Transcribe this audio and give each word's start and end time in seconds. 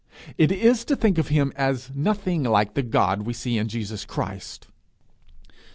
It 0.35 0.51
is 0.51 0.83
to 0.85 0.95
think 0.95 1.19
of 1.19 1.27
him 1.27 1.53
as 1.55 1.91
nothing 1.93 2.41
like 2.41 2.73
the 2.73 2.81
God 2.81 3.21
we 3.21 3.33
see 3.33 3.59
in 3.59 3.67
Jesus 3.67 4.03
Christ. 4.03 4.65